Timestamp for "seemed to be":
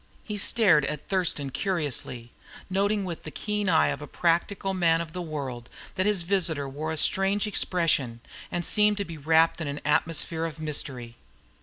8.65-9.19